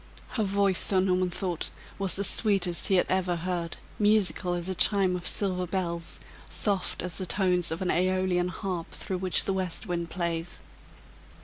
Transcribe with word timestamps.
Her 0.29 0.41
voice, 0.43 0.79
Sir 0.79 0.99
Norman 0.99 1.29
thought, 1.29 1.69
was 1.99 2.15
the 2.15 2.23
sweetest 2.23 2.87
he 2.87 2.95
had 2.95 3.05
ever 3.07 3.35
heard, 3.35 3.77
musical 3.99 4.55
as 4.55 4.67
a 4.67 4.73
chime 4.73 5.15
of 5.15 5.27
silver 5.27 5.67
bells, 5.67 6.19
soft 6.49 7.03
as 7.03 7.19
the 7.19 7.27
tones 7.27 7.69
of 7.69 7.83
an 7.83 7.91
aeolian 7.91 8.47
harp 8.47 8.89
through 8.89 9.19
which 9.19 9.43
the 9.43 9.53
west 9.53 9.85
wind 9.85 10.09
plays. 10.09 10.61